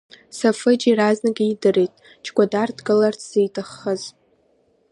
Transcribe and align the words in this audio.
Сафыџь 0.37 0.85
иаразнак 0.87 1.37
идырит 1.51 1.93
Џьгәадар 2.23 2.69
дгыларц 2.77 3.21
зиҭаххаз. 3.31 4.01